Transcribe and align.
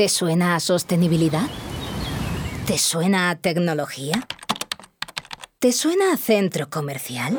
¿Te 0.00 0.08
suena 0.08 0.54
a 0.54 0.60
sostenibilidad? 0.60 1.46
¿Te 2.66 2.78
suena 2.78 3.28
a 3.28 3.36
tecnología? 3.36 4.26
¿Te 5.58 5.72
suena 5.72 6.14
a 6.14 6.16
centro 6.16 6.70
comercial? 6.70 7.38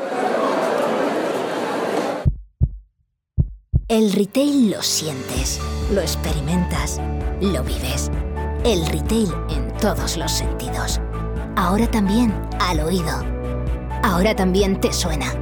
El 3.88 4.12
retail 4.12 4.70
lo 4.70 4.80
sientes, 4.80 5.58
lo 5.92 6.02
experimentas, 6.02 7.00
lo 7.40 7.64
vives. 7.64 8.12
El 8.62 8.86
retail 8.86 9.34
en 9.50 9.76
todos 9.78 10.16
los 10.16 10.30
sentidos. 10.30 11.00
Ahora 11.56 11.90
también 11.90 12.32
al 12.60 12.78
oído. 12.78 13.24
Ahora 14.04 14.36
también 14.36 14.80
te 14.80 14.92
suena. 14.92 15.34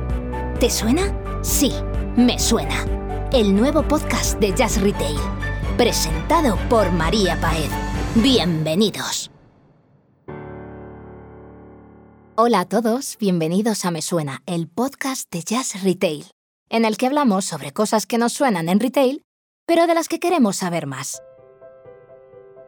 ¿Te 0.59 0.71
suena? 0.71 1.15
Sí, 1.43 1.71
me 2.17 2.39
suena. 2.39 2.87
El 3.31 3.55
nuevo 3.55 3.83
podcast 3.83 4.41
de 4.41 4.55
Jazz 4.55 4.81
Retail 4.81 5.21
presentado 5.81 6.59
por 6.69 6.93
María 6.93 7.41
Paez. 7.41 7.71
Bienvenidos. 8.17 9.31
Hola 12.37 12.61
a 12.61 12.65
todos, 12.67 13.17
bienvenidos 13.19 13.87
a 13.87 13.91
Me 13.91 14.03
Suena, 14.03 14.43
el 14.45 14.69
podcast 14.69 15.33
de 15.33 15.41
Jazz 15.41 15.83
Retail, 15.83 16.27
en 16.69 16.85
el 16.85 16.99
que 16.99 17.07
hablamos 17.07 17.47
sobre 17.47 17.73
cosas 17.73 18.05
que 18.05 18.19
nos 18.19 18.35
suenan 18.35 18.69
en 18.69 18.79
retail, 18.79 19.23
pero 19.67 19.87
de 19.87 19.95
las 19.95 20.09
que 20.09 20.19
queremos 20.19 20.57
saber 20.57 20.87
más. 20.87 21.23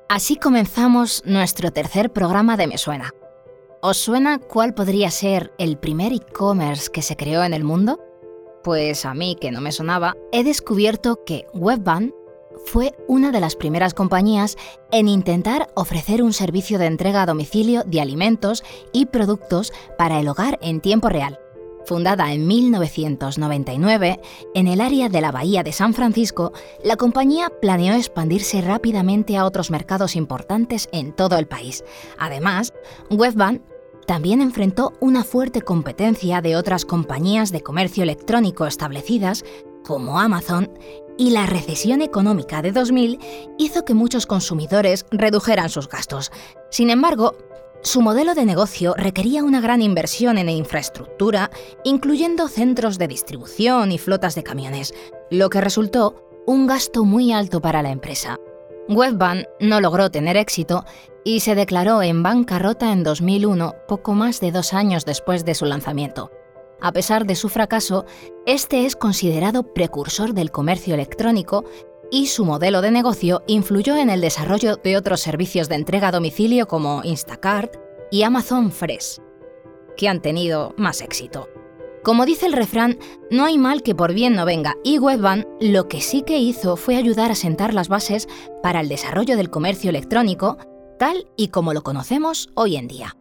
Así 0.09 0.37
comenzamos 0.37 1.23
nuestro 1.27 1.71
tercer 1.71 2.15
programa 2.15 2.57
de 2.57 2.67
Me 2.67 2.79
Suena. 2.79 3.11
¿Os 3.83 3.99
suena 3.99 4.39
cuál 4.39 4.73
podría 4.73 5.11
ser 5.11 5.53
el 5.59 5.77
primer 5.77 6.15
e-commerce 6.15 6.91
que 6.91 7.03
se 7.03 7.19
creó 7.19 7.45
en 7.45 7.53
el 7.53 7.63
mundo? 7.63 8.01
Pues 8.65 9.05
a 9.05 9.13
mí, 9.13 9.37
que 9.39 9.51
no 9.51 9.61
me 9.61 9.71
sonaba, 9.71 10.15
he 10.33 10.45
descubierto 10.45 11.23
que 11.27 11.45
Webvan 11.53 12.15
fue 12.65 12.95
una 13.09 13.31
de 13.31 13.41
las 13.41 13.57
primeras 13.57 13.95
compañías 13.95 14.57
en 14.91 15.09
intentar 15.09 15.69
ofrecer 15.75 16.23
un 16.23 16.33
servicio 16.33 16.79
de 16.79 16.87
entrega 16.87 17.23
a 17.23 17.27
domicilio 17.27 17.83
de 17.85 18.01
alimentos 18.01 18.63
y 18.93 19.07
productos 19.07 19.73
para 19.99 20.21
el 20.21 20.29
hogar 20.29 20.59
en 20.63 20.81
tiempo 20.81 21.09
real. 21.09 21.39
Fundada 21.85 22.33
en 22.33 22.47
1999, 22.47 24.21
en 24.55 24.69
el 24.69 24.81
área 24.81 25.09
de 25.09 25.21
la 25.21 25.33
Bahía 25.33 25.65
de 25.65 25.73
San 25.73 25.95
Francisco, 25.95 26.53
la 26.85 26.97
compañía 26.97 27.51
planeó 27.61 27.95
expandirse 27.95 28.61
rápidamente 28.61 29.37
a 29.37 29.45
otros 29.45 29.71
mercados 29.71 30.15
importantes 30.15 30.89
en 30.93 31.13
todo 31.13 31.39
el 31.39 31.49
país. 31.49 31.83
Además, 32.19 32.73
Webvan 33.11 33.63
también 34.07 34.41
enfrentó 34.41 34.93
una 35.01 35.25
fuerte 35.25 35.63
competencia 35.63 36.41
de 36.41 36.57
otras 36.57 36.85
compañías 36.85 37.51
de 37.51 37.63
comercio 37.63 38.05
electrónico 38.05 38.67
establecidas 38.67 39.45
como 39.85 40.21
Amazon 40.21 40.71
y 41.19 41.31
la 41.31 41.47
recesión 41.47 42.03
económica 42.03 42.63
de 42.63 42.73
2000 42.73 43.19
hizo 43.59 43.85
que 43.85 43.95
muchos 43.95 44.27
consumidores 44.27 45.07
redujeran 45.11 45.69
sus 45.69 45.89
gastos. 45.89 46.33
Sin 46.71 46.91
embargo, 46.91 47.37
su 47.83 48.01
modelo 48.01 48.35
de 48.35 48.45
negocio 48.45 48.95
requería 48.97 49.43
una 49.43 49.61
gran 49.61 49.83
inversión 49.83 50.39
en 50.39 50.49
infraestructura, 50.49 51.51
incluyendo 51.83 52.47
centros 52.47 52.97
de 52.97 53.09
distribución 53.09 53.91
y 53.91 53.99
flotas 53.99 54.37
de 54.37 54.45
camiones, 54.45 54.95
lo 55.31 55.51
que 55.51 55.61
resultó 55.61 56.15
un 56.47 56.67
gasto 56.67 57.05
muy 57.05 57.33
alto 57.33 57.61
para 57.61 57.83
la 57.83 57.91
empresa. 57.91 58.39
Webvan 58.89 59.47
no 59.61 59.81
logró 59.81 60.11
tener 60.11 60.37
éxito 60.37 60.85
y 61.25 61.41
se 61.41 61.55
declaró 61.55 62.03
en 62.03 62.23
bancarrota 62.23 62.93
en 62.93 63.05
2001, 63.05 63.75
poco 63.87 64.13
más 64.13 64.41
de 64.41 64.53
dos 64.53 64.75
años 64.75 65.05
después 65.05 65.45
de 65.45 65.55
su 65.55 65.67
lanzamiento. 65.67 66.31
A 66.83 66.93
pesar 66.93 67.27
de 67.27 67.37
su 67.37 67.49
fracaso, 67.49 68.07
este 68.45 68.87
es 68.87 68.97
considerado 68.97 69.73
precursor 69.73 70.35
del 70.35 70.51
comercio 70.51 70.95
electrónico 70.95 71.65
y 72.11 72.27
su 72.27 72.45
modelo 72.45 72.83
de 72.83 72.91
negocio 72.91 73.45
influyó 73.47 73.97
en 73.97 74.11
el 74.11 74.21
desarrollo 74.21 74.75
de 74.77 74.97
otros 74.97 75.21
servicios 75.21 75.69
de 75.69 75.77
entrega 75.77 76.09
a 76.09 76.13
domicilio 76.13 76.67
como 76.67 77.03
Instacart 77.05 77.77
y 78.11 78.25
Amazon 78.25 78.73
Fresh, 78.73 79.21
que 79.97 80.09
han 80.09 80.21
tenido 80.21 80.75
más 80.77 81.03
éxito. 81.03 81.49
Como 82.03 82.27
dice 82.27 82.47
el 82.47 82.53
refrán, 82.53 82.99
no 83.31 83.45
hay 83.45 83.59
mal 83.59 83.85
que 83.85 83.95
por 83.95 84.13
bien 84.13 84.35
no 84.35 84.45
venga, 84.45 84.75
y 84.83 84.99
Webvan 84.99 85.47
lo 85.61 85.87
que 85.87 86.01
sí 86.01 86.23
que 86.23 86.39
hizo 86.39 86.77
fue 86.77 86.97
ayudar 86.97 87.31
a 87.31 87.37
sentar 87.37 87.75
las 87.75 87.89
bases 87.89 88.29
para 88.61 88.81
el 88.81 88.89
desarrollo 88.89 89.37
del 89.37 89.51
comercio 89.51 89.89
electrónico, 89.89 90.59
tal 90.99 91.29
y 91.37 91.49
como 91.49 91.75
lo 91.75 91.83
conocemos 91.83 92.51
hoy 92.57 92.75
en 92.75 92.89
día. 92.89 93.17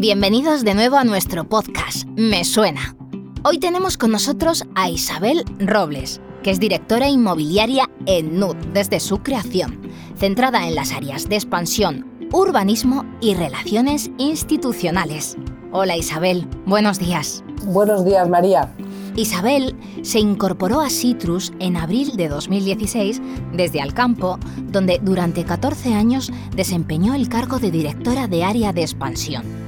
Bienvenidos 0.00 0.62
de 0.62 0.74
nuevo 0.74 0.94
a 0.94 1.02
nuestro 1.02 1.48
podcast, 1.48 2.06
Me 2.10 2.44
Suena. 2.44 2.94
Hoy 3.42 3.58
tenemos 3.58 3.98
con 3.98 4.12
nosotros 4.12 4.64
a 4.76 4.88
Isabel 4.88 5.42
Robles, 5.58 6.20
que 6.44 6.52
es 6.52 6.60
directora 6.60 7.08
inmobiliaria 7.08 7.90
en 8.06 8.38
NUD 8.38 8.54
desde 8.72 9.00
su 9.00 9.24
creación, 9.24 9.80
centrada 10.16 10.68
en 10.68 10.76
las 10.76 10.92
áreas 10.92 11.28
de 11.28 11.34
expansión, 11.34 12.06
urbanismo 12.30 13.06
y 13.20 13.34
relaciones 13.34 14.12
institucionales. 14.18 15.36
Hola 15.72 15.96
Isabel, 15.96 16.46
buenos 16.64 17.00
días. 17.00 17.42
Buenos 17.64 18.04
días 18.04 18.28
María. 18.28 18.72
Isabel 19.16 19.74
se 20.02 20.20
incorporó 20.20 20.80
a 20.80 20.90
Citrus 20.90 21.52
en 21.58 21.76
abril 21.76 22.16
de 22.16 22.28
2016 22.28 23.20
desde 23.52 23.80
Alcampo, 23.80 24.38
donde 24.62 25.00
durante 25.02 25.42
14 25.42 25.94
años 25.94 26.30
desempeñó 26.54 27.16
el 27.16 27.28
cargo 27.28 27.58
de 27.58 27.72
directora 27.72 28.28
de 28.28 28.44
área 28.44 28.72
de 28.72 28.82
expansión. 28.82 29.67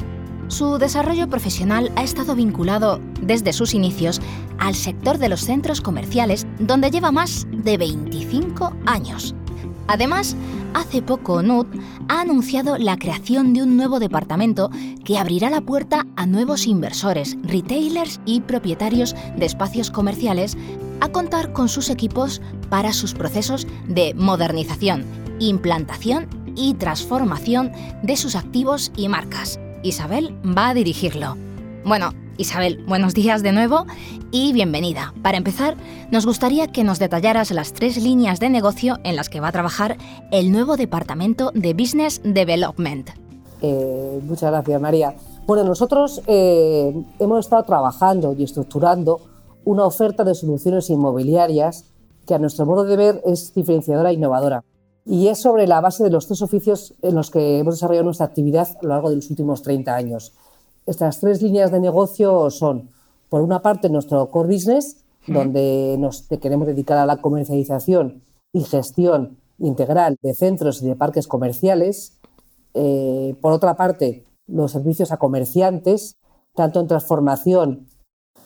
Su 0.50 0.78
desarrollo 0.78 1.28
profesional 1.28 1.92
ha 1.94 2.02
estado 2.02 2.34
vinculado 2.34 3.00
desde 3.22 3.52
sus 3.52 3.72
inicios 3.72 4.20
al 4.58 4.74
sector 4.74 5.18
de 5.18 5.28
los 5.28 5.42
centros 5.42 5.80
comerciales, 5.80 6.44
donde 6.58 6.90
lleva 6.90 7.12
más 7.12 7.46
de 7.52 7.78
25 7.78 8.74
años. 8.84 9.36
Además, 9.86 10.36
hace 10.74 11.02
poco 11.02 11.44
NUT 11.44 11.68
ha 12.08 12.22
anunciado 12.22 12.78
la 12.78 12.98
creación 12.98 13.52
de 13.52 13.62
un 13.62 13.76
nuevo 13.76 14.00
departamento 14.00 14.70
que 15.04 15.18
abrirá 15.18 15.50
la 15.50 15.60
puerta 15.60 16.04
a 16.16 16.26
nuevos 16.26 16.66
inversores, 16.66 17.36
retailers 17.44 18.20
y 18.24 18.40
propietarios 18.40 19.14
de 19.36 19.46
espacios 19.46 19.92
comerciales 19.92 20.58
a 21.00 21.10
contar 21.10 21.52
con 21.52 21.68
sus 21.68 21.90
equipos 21.90 22.42
para 22.68 22.92
sus 22.92 23.14
procesos 23.14 23.68
de 23.86 24.14
modernización, 24.14 25.04
implantación 25.38 26.28
y 26.56 26.74
transformación 26.74 27.70
de 28.02 28.16
sus 28.16 28.34
activos 28.34 28.90
y 28.96 29.08
marcas. 29.08 29.60
Isabel 29.82 30.36
va 30.44 30.68
a 30.68 30.74
dirigirlo. 30.74 31.36
Bueno, 31.84 32.10
Isabel, 32.36 32.84
buenos 32.86 33.14
días 33.14 33.42
de 33.42 33.52
nuevo 33.52 33.86
y 34.30 34.52
bienvenida. 34.52 35.14
Para 35.22 35.38
empezar, 35.38 35.76
nos 36.10 36.26
gustaría 36.26 36.68
que 36.68 36.84
nos 36.84 36.98
detallaras 36.98 37.50
las 37.50 37.72
tres 37.72 37.96
líneas 38.02 38.40
de 38.40 38.50
negocio 38.50 38.98
en 39.04 39.16
las 39.16 39.28
que 39.28 39.40
va 39.40 39.48
a 39.48 39.52
trabajar 39.52 39.96
el 40.30 40.52
nuevo 40.52 40.76
departamento 40.76 41.50
de 41.54 41.74
Business 41.74 42.20
Development. 42.24 43.10
Eh, 43.62 44.20
muchas 44.22 44.50
gracias, 44.50 44.80
María. 44.80 45.14
Bueno, 45.46 45.64
nosotros 45.64 46.22
eh, 46.26 46.94
hemos 47.18 47.40
estado 47.40 47.62
trabajando 47.64 48.34
y 48.38 48.44
estructurando 48.44 49.20
una 49.64 49.84
oferta 49.84 50.24
de 50.24 50.34
soluciones 50.34 50.88
inmobiliarias 50.90 51.86
que 52.26 52.34
a 52.34 52.38
nuestro 52.38 52.66
modo 52.66 52.84
de 52.84 52.96
ver 52.96 53.22
es 53.24 53.52
diferenciadora 53.54 54.10
e 54.10 54.14
innovadora 54.14 54.62
y 55.10 55.26
es 55.26 55.40
sobre 55.40 55.66
la 55.66 55.80
base 55.80 56.04
de 56.04 56.10
los 56.10 56.28
tres 56.28 56.40
oficios 56.40 56.94
en 57.02 57.16
los 57.16 57.32
que 57.32 57.58
hemos 57.58 57.74
desarrollado 57.74 58.04
nuestra 58.04 58.26
actividad 58.26 58.68
a 58.68 58.82
lo 58.82 58.90
largo 58.90 59.10
de 59.10 59.16
los 59.16 59.28
últimos 59.28 59.60
30 59.62 59.92
años. 59.92 60.32
Estas 60.86 61.18
tres 61.18 61.42
líneas 61.42 61.72
de 61.72 61.80
negocio 61.80 62.48
son, 62.50 62.90
por 63.28 63.42
una 63.42 63.60
parte, 63.60 63.90
nuestro 63.90 64.30
core 64.30 64.54
business, 64.54 64.98
donde 65.26 65.96
nos 65.98 66.28
queremos 66.40 66.68
dedicar 66.68 66.96
a 66.96 67.06
la 67.06 67.16
comercialización 67.16 68.22
y 68.52 68.62
gestión 68.62 69.36
integral 69.58 70.16
de 70.22 70.32
centros 70.32 70.80
y 70.80 70.86
de 70.86 70.94
parques 70.94 71.26
comerciales. 71.26 72.16
Eh, 72.74 73.34
por 73.40 73.52
otra 73.52 73.74
parte, 73.74 74.22
los 74.46 74.70
servicios 74.70 75.10
a 75.10 75.16
comerciantes, 75.16 76.18
tanto 76.54 76.78
en 76.78 76.86
transformación 76.86 77.88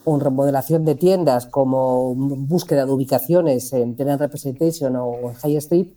o 0.05 0.15
en 0.15 0.21
remodelación 0.21 0.87
de 0.87 0.95
tiendas 0.95 1.45
como 1.45 2.15
búsqueda 2.15 2.87
de 2.87 2.93
ubicaciones 2.93 3.71
en 3.75 3.97
Tenant 3.97 4.23
Representation 4.23 4.97
o 4.97 5.29
en 5.29 5.35
High 5.35 5.57
Street. 5.57 5.89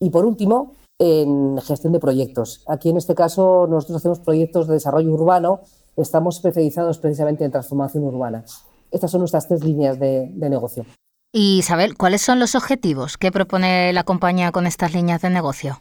Y 0.00 0.10
por 0.10 0.24
último, 0.24 0.72
en 0.98 1.58
gestión 1.58 1.92
de 1.92 2.00
proyectos. 2.00 2.62
Aquí 2.66 2.90
en 2.90 2.96
este 2.96 3.14
caso 3.14 3.66
nosotros 3.68 3.98
hacemos 3.98 4.20
proyectos 4.20 4.66
de 4.66 4.74
desarrollo 4.74 5.12
urbano, 5.12 5.60
estamos 5.96 6.36
especializados 6.36 6.98
precisamente 6.98 7.44
en 7.44 7.50
transformación 7.50 8.04
urbana. 8.04 8.44
Estas 8.90 9.10
son 9.10 9.20
nuestras 9.20 9.46
tres 9.46 9.64
líneas 9.64 9.98
de, 9.98 10.28
negocio. 10.36 10.84
Y 11.32 11.58
Isabel, 11.58 11.96
¿cuáles 11.96 12.22
son 12.22 12.38
los 12.38 12.54
objetivos 12.54 13.18
que 13.18 13.30
propone 13.30 13.92
la 13.92 14.04
compañía 14.04 14.50
con 14.50 14.66
estas 14.66 14.94
líneas 14.94 15.20
de 15.20 15.30
negocio? 15.30 15.80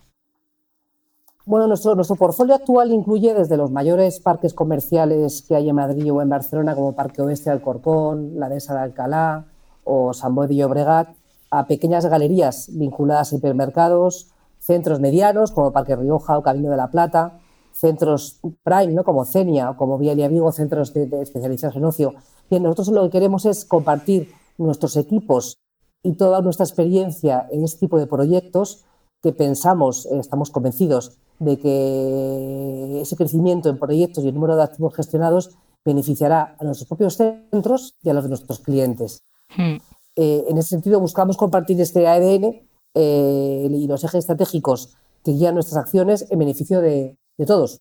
Bueno, 1.45 1.67
nuestro, 1.67 1.95
nuestro 1.95 2.17
portfolio 2.17 2.55
actual 2.55 2.91
incluye 2.91 3.33
desde 3.33 3.55
los 3.55 3.71
mayores 3.71 4.19
parques 4.19 4.53
comerciales 4.53 5.45
que 5.47 5.55
hay 5.55 5.69
en 5.69 5.75
Madrid 5.75 6.11
o 6.11 6.21
en 6.21 6.27
Barcelona, 6.27 6.75
como 6.75 6.93
Parque 6.93 7.21
Oeste 7.21 7.49
de 7.49 7.55
Alcorcón, 7.55 8.37
la 8.37 8.49
Dehesa 8.49 8.73
de 8.73 8.81
Alcalá 8.81 9.45
o 9.85 10.13
San 10.13 10.35
Boy 10.35 10.47
de 10.47 10.55
Llobregat, 10.55 11.07
a 11.49 11.67
pequeñas 11.67 12.05
galerías 12.05 12.69
vinculadas 12.73 13.31
a 13.31 13.35
hipermercados, 13.37 14.29
centros 14.59 14.99
medianos 14.99 15.51
como 15.51 15.71
Parque 15.71 15.95
Rioja 15.95 16.37
o 16.37 16.43
Camino 16.43 16.69
de 16.71 16.77
la 16.77 16.91
Plata, 16.91 17.39
centros 17.71 18.39
prime, 18.63 18.93
¿no? 18.93 19.03
como 19.03 19.25
Cenia 19.25 19.71
o 19.71 19.77
como 19.77 19.97
Vialia 19.97 20.27
Vigo, 20.27 20.51
centros 20.51 20.93
de, 20.93 21.21
especializados 21.21 21.75
en 21.75 21.85
ocio. 21.85 22.13
Bien, 22.49 22.63
nosotros 22.63 22.89
lo 22.89 23.03
que 23.03 23.11
queremos 23.11 23.45
es 23.45 23.65
compartir 23.65 24.31
nuestros 24.57 24.97
equipos 24.97 25.59
y 26.03 26.13
toda 26.13 26.41
nuestra 26.41 26.65
experiencia 26.65 27.47
en 27.51 27.63
este 27.63 27.81
tipo 27.81 27.99
de 27.99 28.07
proyectos 28.07 28.85
que 29.21 29.31
pensamos, 29.33 30.05
eh, 30.05 30.19
estamos 30.19 30.51
convencidos 30.51 31.17
de 31.39 31.59
que 31.59 33.01
ese 33.01 33.15
crecimiento 33.15 33.69
en 33.69 33.77
proyectos 33.77 34.23
y 34.23 34.29
el 34.29 34.35
número 34.35 34.55
de 34.55 34.63
activos 34.63 34.95
gestionados 34.95 35.51
beneficiará 35.85 36.55
a 36.59 36.63
nuestros 36.63 36.87
propios 36.87 37.15
centros 37.15 37.95
y 38.01 38.09
a 38.09 38.13
los 38.13 38.23
de 38.23 38.29
nuestros 38.29 38.59
clientes. 38.59 39.23
Hmm. 39.55 39.77
Eh, 40.17 40.43
en 40.49 40.57
ese 40.57 40.69
sentido, 40.69 40.99
buscamos 40.99 41.37
compartir 41.37 41.79
este 41.79 42.07
ADN 42.07 42.67
eh, 42.95 43.69
y 43.71 43.87
los 43.87 44.03
ejes 44.03 44.19
estratégicos 44.19 44.95
que 45.23 45.31
guían 45.31 45.53
nuestras 45.53 45.77
acciones 45.77 46.25
en 46.31 46.39
beneficio 46.39 46.81
de, 46.81 47.15
de 47.37 47.45
todos. 47.45 47.79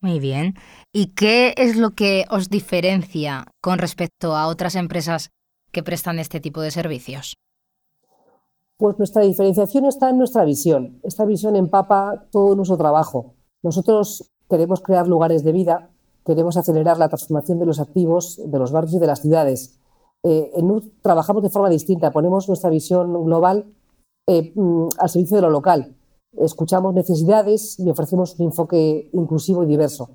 Muy 0.00 0.20
bien. 0.20 0.54
¿Y 0.92 1.14
qué 1.14 1.54
es 1.56 1.76
lo 1.76 1.90
que 1.90 2.24
os 2.30 2.50
diferencia 2.50 3.46
con 3.60 3.78
respecto 3.78 4.36
a 4.36 4.46
otras 4.46 4.76
empresas 4.76 5.30
que 5.72 5.82
prestan 5.82 6.18
este 6.18 6.40
tipo 6.40 6.60
de 6.60 6.70
servicios? 6.70 7.34
Pues 8.76 8.98
nuestra 8.98 9.22
diferenciación 9.22 9.86
está 9.86 10.10
en 10.10 10.18
nuestra 10.18 10.44
visión. 10.44 11.00
Esta 11.02 11.24
visión 11.24 11.56
empapa 11.56 12.26
todo 12.30 12.54
nuestro 12.54 12.76
trabajo. 12.76 13.34
Nosotros 13.62 14.30
queremos 14.48 14.80
crear 14.82 15.08
lugares 15.08 15.42
de 15.42 15.52
vida, 15.52 15.90
queremos 16.24 16.56
acelerar 16.56 16.98
la 16.98 17.08
transformación 17.08 17.58
de 17.58 17.66
los 17.66 17.80
activos, 17.80 18.40
de 18.44 18.58
los 18.58 18.70
barrios 18.70 18.94
y 18.94 18.98
de 18.98 19.06
las 19.06 19.22
ciudades. 19.22 19.80
Eh, 20.26 20.52
en 20.54 20.92
trabajamos 21.02 21.42
de 21.42 21.50
forma 21.50 21.68
distinta, 21.68 22.10
ponemos 22.10 22.48
nuestra 22.48 22.70
visión 22.70 23.12
global 23.24 23.66
eh, 24.26 24.52
mm, 24.54 24.88
al 24.98 25.10
servicio 25.10 25.36
de 25.36 25.42
lo 25.42 25.50
local. 25.50 25.94
Escuchamos 26.38 26.94
necesidades 26.94 27.78
y 27.78 27.90
ofrecemos 27.90 28.38
un 28.38 28.46
enfoque 28.46 29.10
inclusivo 29.12 29.62
y 29.62 29.66
diverso. 29.66 30.10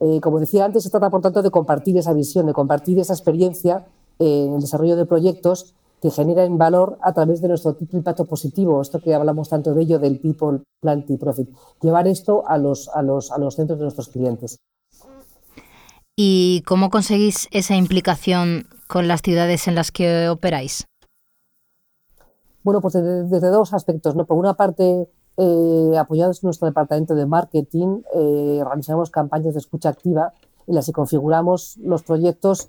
Eh, 0.00 0.20
como 0.22 0.40
decía 0.40 0.64
antes, 0.64 0.84
se 0.84 0.90
trata, 0.90 1.10
por 1.10 1.20
tanto, 1.20 1.42
de 1.42 1.50
compartir 1.50 1.98
esa 1.98 2.14
visión, 2.14 2.46
de 2.46 2.54
compartir 2.54 2.98
esa 2.98 3.12
experiencia 3.12 3.86
en 4.18 4.54
el 4.54 4.60
desarrollo 4.60 4.96
de 4.96 5.04
proyectos 5.04 5.74
que 6.00 6.10
generan 6.10 6.56
valor 6.56 6.98
a 7.02 7.12
través 7.12 7.42
de 7.42 7.48
nuestro 7.48 7.74
tipo 7.74 7.92
de 7.92 7.98
impacto 7.98 8.24
positivo, 8.24 8.80
esto 8.80 9.00
que 9.00 9.14
hablamos 9.14 9.50
tanto 9.50 9.74
de 9.74 9.82
ello 9.82 9.98
del 9.98 10.18
People, 10.18 10.62
Plant 10.80 11.10
y 11.10 11.18
Profit. 11.18 11.50
Llevar 11.82 12.08
esto 12.08 12.42
a 12.46 12.56
los, 12.56 12.88
a 12.88 13.02
los, 13.02 13.30
a 13.30 13.38
los 13.38 13.54
centros 13.54 13.78
de 13.78 13.84
nuestros 13.84 14.08
clientes. 14.08 14.58
¿Y 16.16 16.62
cómo 16.66 16.88
conseguís 16.90 17.48
esa 17.50 17.76
implicación 17.76 18.66
con 18.90 19.06
las 19.06 19.22
ciudades 19.22 19.68
en 19.68 19.76
las 19.76 19.92
que 19.92 20.28
operáis? 20.28 20.86
Bueno, 22.62 22.80
pues 22.80 22.94
desde, 22.94 23.48
dos 23.48 23.72
aspectos. 23.72 24.16
¿no? 24.16 24.26
Por 24.26 24.36
una 24.36 24.54
parte, 24.54 25.08
eh, 25.36 25.98
apoyados 25.98 26.42
en 26.42 26.48
nuestro 26.48 26.66
departamento 26.66 27.14
de 27.14 27.24
marketing, 27.24 28.02
eh, 28.14 28.58
organizamos 28.60 29.10
campañas 29.10 29.54
de 29.54 29.60
escucha 29.60 29.88
activa 29.88 30.32
en 30.66 30.74
las 30.74 30.86
que 30.86 30.92
configuramos 30.92 31.78
los 31.82 32.02
proyectos 32.02 32.68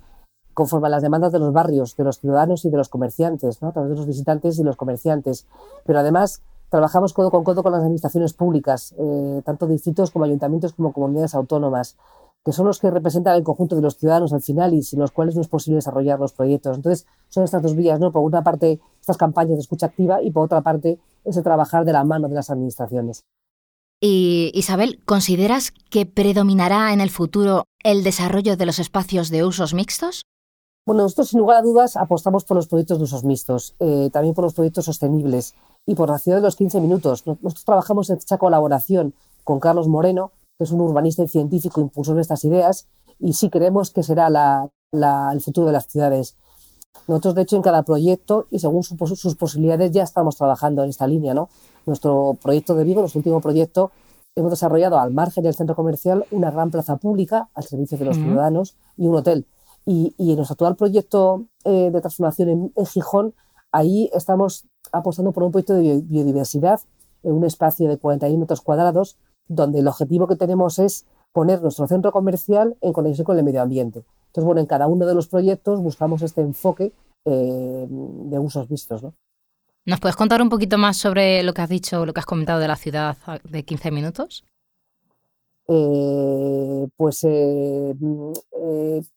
conforme 0.54 0.88
a 0.88 0.92
las 0.92 1.02
demandas 1.02 1.32
de 1.32 1.40
los 1.40 1.54
barrios, 1.54 1.96
de 1.96 2.04
los 2.04 2.20
ciudadanos 2.20 2.66
y 2.66 2.70
de 2.70 2.78
los 2.78 2.90
comerciantes, 2.90 3.62
¿no? 3.62 3.70
a 3.70 3.72
través 3.72 3.90
de 3.90 3.96
los 3.96 4.06
visitantes 4.06 4.60
y 4.60 4.64
los 4.64 4.76
comerciantes. 4.76 5.48
Pero 5.86 6.00
además 6.00 6.44
trabajamos 6.70 7.14
codo 7.14 7.32
con 7.32 7.44
codo 7.44 7.64
con 7.64 7.72
las 7.72 7.82
administraciones 7.82 8.34
públicas, 8.34 8.94
eh, 8.98 9.42
tanto 9.44 9.66
distritos 9.68 10.12
como 10.12 10.26
ayuntamientos 10.26 10.74
como 10.74 10.94
comunidades 10.94 11.36
autónomas 11.36 11.98
que 12.44 12.52
son 12.52 12.66
los 12.66 12.80
que 12.80 12.90
representan 12.90 13.36
el 13.36 13.44
conjunto 13.44 13.76
de 13.76 13.82
los 13.82 13.98
ciudadanos 13.98 14.34
al 14.34 14.42
final 14.42 14.74
y 14.74 14.82
sin 14.82 15.00
los 15.00 15.12
cuales 15.12 15.36
no 15.36 15.42
es 15.42 15.48
posible 15.48 15.76
desarrollar 15.76 16.20
los 16.20 16.34
proyectos. 16.34 16.76
Entonces, 16.76 17.06
son 17.30 17.44
estas 17.44 17.62
dos 17.62 17.76
vías, 17.76 18.00
¿no? 18.00 18.12
Por 18.12 18.24
una 18.24 18.44
parte, 18.44 18.80
estas 19.00 19.18
campañas 19.18 19.58
de 19.58 19.62
escucha 19.62 19.88
activa 19.88 20.22
y 20.24 20.32
por 20.32 20.46
otra 20.46 20.62
parte, 20.62 21.00
ese 21.24 21.44
trabajar 21.44 21.86
de 21.86 21.94
la 21.94 22.04
mano 22.04 22.28
de 22.28 22.36
las 22.36 22.50
administraciones. 22.50 23.24
Y 24.04 24.52
Isabel, 24.56 25.00
¿consideras 25.06 25.72
que 25.92 26.08
predominará 26.08 26.92
en 26.92 27.02
el 27.02 27.12
futuro 27.12 27.66
el 27.84 28.04
desarrollo 28.04 28.58
de 28.58 28.66
los 28.66 28.80
espacios 28.80 29.30
de 29.30 29.46
usos 29.46 29.76
mixtos? 29.76 30.24
Bueno, 30.88 31.04
nosotros 31.04 31.30
sin 31.30 31.40
lugar 31.40 31.58
a 31.58 31.62
dudas 31.62 31.96
apostamos 31.96 32.44
por 32.44 32.58
los 32.58 32.68
proyectos 32.68 32.98
de 32.98 33.04
usos 33.04 33.24
mixtos, 33.24 33.76
eh, 33.80 34.10
también 34.12 34.34
por 34.34 34.44
los 34.44 34.56
proyectos 34.56 34.86
sostenibles 34.86 35.54
y 35.86 35.94
por 35.94 36.10
la 36.10 36.18
ciudad 36.18 36.40
de 36.40 36.44
los 36.44 36.56
15 36.56 36.82
minutos. 36.82 37.28
Nosotros 37.28 37.64
trabajamos 37.64 38.10
en 38.10 38.18
esta 38.18 38.40
colaboración 38.40 39.14
con 39.44 39.60
Carlos 39.60 39.88
Moreno, 39.88 40.32
es 40.64 40.72
un 40.72 40.82
urbanista 40.82 41.24
y 41.24 41.28
científico 41.28 41.82
impulsor 41.82 42.16
de 42.16 42.22
estas 42.22 42.44
ideas, 42.44 42.88
y 43.20 43.34
sí 43.34 43.50
creemos 43.50 43.92
que 43.92 44.04
será 44.04 44.28
el 44.92 45.42
futuro 45.42 45.68
de 45.68 45.74
las 45.74 45.88
ciudades. 45.88 46.36
Nosotros, 47.08 47.36
de 47.36 47.42
hecho, 47.44 47.56
en 47.56 47.62
cada 47.62 47.84
proyecto 47.84 48.48
y 48.52 48.60
según 48.60 48.84
sus 48.84 49.36
posibilidades 49.36 49.92
ya 49.92 50.04
estamos 50.04 50.36
trabajando 50.36 50.84
en 50.84 50.90
esta 50.90 51.08
línea. 51.08 51.34
¿no? 51.34 51.50
Nuestro 51.86 52.38
proyecto 52.42 52.76
de 52.76 52.84
Vigo, 52.84 53.02
nuestro 53.02 53.20
último 53.20 53.42
proyecto, 53.42 53.92
hemos 54.36 54.52
desarrollado 54.52 55.00
al 55.00 55.12
margen 55.12 55.44
del 55.44 55.54
centro 55.54 55.76
comercial 55.76 56.26
una 56.32 56.52
gran 56.52 56.72
plaza 56.72 56.98
pública 56.98 57.50
al 57.54 57.64
servicio 57.64 57.98
de 57.98 58.06
los 58.06 58.18
ciudadanos 58.18 58.76
y 58.98 59.08
un 59.08 59.16
hotel. 59.16 59.46
Y, 59.86 60.14
en 60.20 60.36
nuestro 60.36 60.54
actual 60.54 60.76
proyecto 60.76 61.46
eh, 61.64 61.90
de 61.92 62.02
transformación 62.02 62.50
en, 62.50 62.74
en, 62.76 62.86
Gijón, 62.86 63.34
ahí 63.72 64.10
estamos 64.14 64.66
apostando 64.92 65.32
por 65.32 65.44
un 65.44 65.52
proyecto 65.52 65.74
de 65.74 66.02
biodiversidad 66.02 66.82
en 67.24 67.34
un 67.34 67.46
espacio 67.46 67.90
de 67.90 67.98
41 67.98 68.40
metros 68.40 68.62
cuadrados 68.62 69.18
donde 69.52 69.80
el 69.80 69.88
objetivo 69.88 70.28
que 70.28 70.38
tenemos 70.38 70.80
es 70.80 71.06
poner 71.34 71.62
nuestro 71.62 71.88
centro 71.88 72.12
comercial 72.12 72.78
en 72.82 72.94
conexión 72.94 73.26
con 73.26 73.38
el 73.38 73.44
medio 73.44 73.62
ambiente. 73.62 74.04
Entonces, 74.28 74.46
bueno, 74.46 74.62
en 74.62 74.68
cada 74.68 74.88
uno 74.88 75.06
de 75.06 75.14
los 75.14 75.28
proyectos 75.28 75.82
buscamos 75.82 76.22
este 76.22 76.42
enfoque 76.42 76.94
eh, 77.26 77.88
de 77.90 78.40
usos 78.40 78.70
vistos. 78.70 79.04
¿no? 79.04 79.14
¿Nos 79.86 80.00
puedes 80.00 80.16
contar 80.16 80.42
un 80.42 80.50
poquito 80.50 80.78
más 80.78 80.98
sobre 80.98 81.44
lo 81.44 81.54
que 81.54 81.62
has 81.62 81.70
dicho, 81.70 82.06
lo 82.06 82.14
que 82.14 82.22
has 82.22 82.26
comentado 82.26 82.60
de 82.60 82.68
la 82.68 82.78
ciudad 82.78 83.18
de 83.44 83.64
15 83.64 83.92
minutos? 83.92 84.46
Eh, 85.68 86.88
pues 86.96 87.26
eh, 87.26 87.94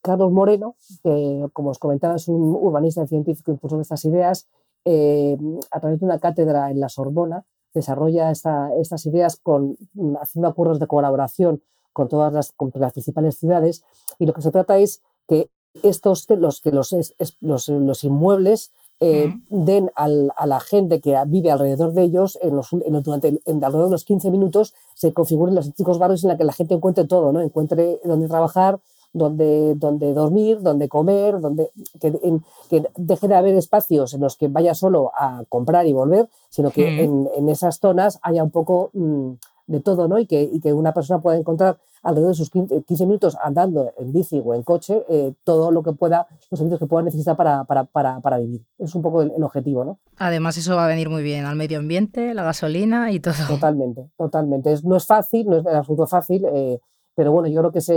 Carlos 0.02 0.32
Moreno, 0.32 0.76
que 1.02 1.46
como 1.52 1.70
os 1.70 1.78
comentaba 1.78 2.16
es 2.16 2.26
un 2.28 2.54
urbanista 2.54 3.04
y 3.04 3.08
científico 3.08 3.52
impulsor 3.52 3.78
de 3.78 3.82
estas 3.82 4.04
ideas, 4.04 4.48
a 4.84 5.80
través 5.80 6.00
de 6.00 6.06
una 6.06 6.18
cátedra 6.18 6.70
en 6.70 6.80
la 6.80 6.88
Sorbona, 6.88 7.44
desarrolla 7.74 8.30
estas 8.30 9.06
ideas 9.06 9.36
con, 9.42 9.76
haciendo 10.20 10.48
acuerdos 10.48 10.78
de 10.78 10.86
colaboración 10.86 11.62
con 11.92 12.08
todas 12.08 12.32
las, 12.32 12.54
las 12.74 12.92
principales 12.92 13.36
ciudades 13.38 13.84
y 14.18 14.26
lo 14.26 14.32
que 14.32 14.42
se 14.42 14.50
trata 14.50 14.78
es 14.78 15.02
que 15.28 15.50
estos 15.82 16.26
los, 16.28 16.60
que 16.60 16.70
los, 16.70 16.94
los, 17.40 17.68
los 17.68 18.04
inmuebles 18.04 18.72
eh, 19.00 19.34
den 19.50 19.90
al, 19.96 20.32
a 20.36 20.46
la 20.46 20.60
gente 20.60 21.00
que 21.00 21.16
vive 21.26 21.50
alrededor 21.50 21.92
de 21.92 22.02
ellos, 22.04 22.38
en 22.40 22.56
los, 22.56 22.72
en 22.72 23.02
durante 23.02 23.40
en 23.44 23.64
alrededor 23.64 23.88
de 23.88 23.92
los 23.92 24.04
15 24.04 24.30
minutos, 24.30 24.72
se 24.94 25.12
configuren 25.12 25.54
los 25.54 25.66
típicos 25.66 25.98
barrios 25.98 26.22
en 26.22 26.28
los 26.30 26.38
que 26.38 26.44
la 26.44 26.52
gente 26.52 26.74
encuentre 26.74 27.04
todo, 27.04 27.32
¿no? 27.32 27.40
encuentre 27.40 28.00
donde 28.04 28.28
trabajar, 28.28 28.80
donde, 29.14 29.74
donde 29.76 30.12
dormir, 30.12 30.60
donde 30.60 30.88
comer, 30.88 31.40
donde 31.40 31.70
que, 32.00 32.84
deje 32.96 33.28
de 33.28 33.34
haber 33.34 33.54
espacios 33.54 34.12
en 34.12 34.20
los 34.20 34.36
que 34.36 34.48
vaya 34.48 34.74
solo 34.74 35.12
a 35.16 35.44
comprar 35.48 35.86
y 35.86 35.92
volver, 35.92 36.28
sino 36.50 36.70
que 36.70 37.04
en, 37.04 37.48
esas 37.48 37.78
zonas 37.78 38.18
haya 38.22 38.42
un 38.42 38.50
poco 38.50 38.90
mm, 38.92 39.32
de 39.68 39.80
todo, 39.80 40.08
¿no? 40.08 40.18
Y 40.18 40.26
que, 40.26 40.42
y 40.42 40.60
que, 40.60 40.72
una 40.72 40.92
persona 40.92 41.22
pueda 41.22 41.38
encontrar 41.38 41.78
alrededor 42.02 42.32
de 42.32 42.36
sus 42.36 42.50
15, 42.50 43.06
minutos 43.06 43.36
andando 43.42 43.92
en 43.96 44.12
bici 44.12 44.42
o 44.44 44.52
en 44.52 44.62
coche 44.62 45.04
eh, 45.08 45.32
todo 45.44 45.70
lo 45.70 45.82
que 45.82 45.92
pueda, 45.92 46.26
los 46.50 46.58
servicios 46.58 46.80
que 46.80 46.86
pueda 46.86 47.04
necesitar 47.04 47.36
para, 47.36 47.64
para, 47.64 47.84
para, 47.84 48.20
para 48.20 48.38
vivir. 48.38 48.62
Es 48.78 48.94
un 48.96 49.00
poco 49.00 49.22
el, 49.22 49.42
objetivo, 49.42 49.84
¿no? 49.84 49.98
Además, 50.18 50.58
eso 50.58 50.74
va 50.74 50.84
a 50.84 50.88
venir 50.88 51.08
muy 51.08 51.22
bien 51.22 51.46
al 51.46 51.56
medio 51.56 51.78
ambiente, 51.78 52.34
la 52.34 52.42
gasolina 52.42 53.12
y 53.12 53.20
todo. 53.20 53.34
Totalmente, 53.48 54.10
totalmente. 54.18 54.74
no 54.82 54.96
es 54.96 55.06
fácil, 55.06 55.48
no 55.48 55.58
es 55.58 55.66
en 55.66 55.76
absoluto 55.76 56.06
fácil. 56.08 56.44
Eh, 56.52 56.80
pero 57.14 57.32
bueno, 57.32 57.48
yo 57.48 57.60
creo 57.60 57.72
que 57.72 57.80
se, 57.80 57.94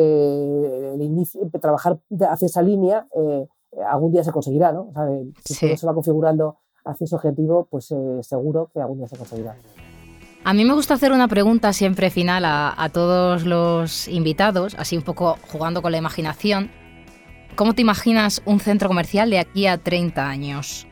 el 0.93 1.01
inicio, 1.01 1.41
trabajar 1.61 1.99
hacia 2.29 2.45
esa 2.45 2.61
línea 2.61 3.07
eh, 3.15 3.47
algún 3.89 4.11
día 4.11 4.23
se 4.23 4.31
conseguirá, 4.31 4.71
¿no? 4.71 4.91
si 5.43 5.67
todo 5.67 5.77
se 5.77 5.87
va 5.87 5.93
configurando 5.93 6.57
hacia 6.85 7.05
ese 7.05 7.15
objetivo, 7.15 7.67
pues 7.69 7.91
eh, 7.91 8.19
seguro 8.21 8.69
que 8.73 8.79
algún 8.79 8.99
día 8.99 9.07
se 9.07 9.17
conseguirá. 9.17 9.55
A 10.43 10.53
mí 10.53 10.63
me 10.63 10.73
gusta 10.73 10.93
hacer 10.93 11.11
una 11.11 11.27
pregunta 11.27 11.73
siempre 11.73 12.09
final 12.09 12.45
a, 12.45 12.73
a 12.81 12.89
todos 12.89 13.45
los 13.45 14.07
invitados, 14.07 14.75
así 14.79 14.95
un 14.95 15.03
poco 15.03 15.37
jugando 15.51 15.81
con 15.81 15.91
la 15.91 15.97
imaginación. 15.97 16.71
¿Cómo 17.55 17.73
te 17.73 17.81
imaginas 17.81 18.41
un 18.45 18.59
centro 18.59 18.87
comercial 18.87 19.29
de 19.29 19.39
aquí 19.39 19.67
a 19.67 19.77
30 19.77 20.27
años? 20.27 20.87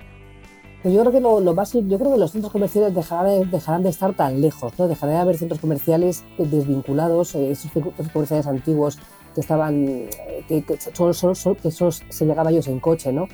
Yo 0.91 1.01
creo 1.01 1.11
que 1.11 1.19
lo, 1.19 1.53
más, 1.55 1.73
yo 1.73 1.97
creo 1.97 2.11
que 2.11 2.19
los 2.19 2.31
centros 2.31 2.53
comerciales 2.53 2.93
dejarán 2.93 3.81
de, 3.81 3.89
estar 3.89 4.13
tan 4.13 4.39
lejos, 4.39 4.71
¿no? 4.77 4.87
Dejarán 4.87 5.15
de 5.15 5.21
haber 5.21 5.37
centros 5.37 5.59
comerciales 5.59 6.23
desvinculados, 6.37 7.33
eh, 7.33 7.49
esos 7.49 7.71
centros 7.71 7.95
comerciales 8.13 8.45
antiguos 8.45 8.99
que 9.33 9.41
estaban, 9.41 9.87
eh, 9.87 10.43
que, 10.47 10.63
que, 10.63 10.77
solo, 10.77 11.55
que 11.59 11.69
esos 11.69 12.03
se 12.07 12.25
llegaba 12.27 12.51
ellos 12.51 12.67
en 12.67 12.79
coche, 12.79 13.11
¿no? 13.11 13.27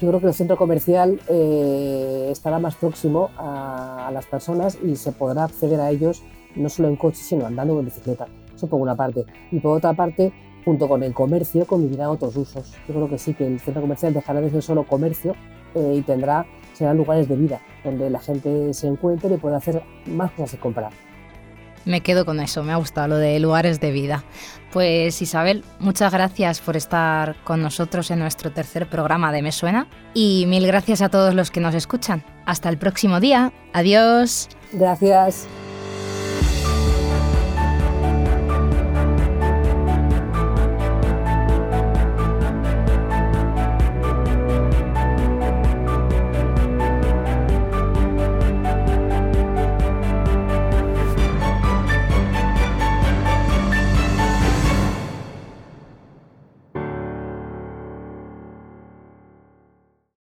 Yo 0.00 0.08
creo 0.08 0.20
que 0.20 0.28
el 0.28 0.34
centro 0.34 0.56
comercial 0.56 1.20
eh, 1.28 2.28
estará 2.32 2.58
más 2.58 2.74
próximo 2.74 3.28
a, 3.36 4.10
las 4.10 4.24
personas 4.24 4.78
y 4.82 4.96
se 4.96 5.12
podrá 5.12 5.44
acceder 5.44 5.80
a 5.80 5.90
ellos 5.90 6.22
no 6.56 6.70
solo 6.70 6.88
en 6.88 6.96
coche, 6.96 7.22
sino 7.22 7.44
andando 7.44 7.74
o 7.74 7.80
en 7.80 7.84
bicicleta. 7.84 8.28
Eso 8.56 8.66
por 8.66 8.80
una 8.80 8.96
parte. 8.96 9.26
Y 9.50 9.60
por 9.60 9.76
otra 9.76 9.92
parte, 9.92 10.32
junto 10.64 10.88
con 10.88 11.02
el 11.02 11.12
comercio, 11.12 11.66
convivirán 11.66 12.08
otros 12.08 12.34
usos. 12.34 12.72
Yo 12.88 12.94
creo 12.94 13.10
que 13.10 13.18
sí, 13.18 13.34
que 13.34 13.46
el 13.46 13.60
centro 13.60 13.82
comercial 13.82 14.14
dejará 14.14 14.40
de 14.40 14.50
ser 14.50 14.62
solo 14.62 14.84
comercio 14.84 15.34
y 15.74 16.02
tendrá 16.02 16.46
serán 16.74 16.96
lugares 16.96 17.28
de 17.28 17.36
vida 17.36 17.60
donde 17.82 18.10
la 18.10 18.20
gente 18.20 18.74
se 18.74 18.86
encuentre 18.86 19.34
y 19.34 19.38
pueda 19.38 19.56
hacer 19.56 19.82
más 20.06 20.30
cosas 20.32 20.52
de 20.52 20.58
comprar. 20.58 20.90
Me 21.84 22.00
quedo 22.00 22.24
con 22.24 22.40
eso, 22.40 22.62
me 22.62 22.72
ha 22.72 22.76
gustado 22.76 23.08
lo 23.08 23.16
de 23.16 23.38
lugares 23.40 23.78
de 23.78 23.90
vida. 23.90 24.24
Pues 24.72 25.20
Isabel, 25.20 25.64
muchas 25.78 26.12
gracias 26.12 26.60
por 26.60 26.76
estar 26.76 27.36
con 27.44 27.60
nosotros 27.62 28.10
en 28.10 28.20
nuestro 28.20 28.52
tercer 28.52 28.88
programa 28.88 29.32
de 29.32 29.42
Me 29.42 29.52
Suena 29.52 29.86
y 30.14 30.46
mil 30.46 30.66
gracias 30.66 31.02
a 31.02 31.10
todos 31.10 31.34
los 31.34 31.50
que 31.50 31.60
nos 31.60 31.74
escuchan. 31.74 32.24
Hasta 32.46 32.70
el 32.70 32.78
próximo 32.78 33.20
día. 33.20 33.52
Adiós. 33.72 34.48
Gracias. 34.72 35.46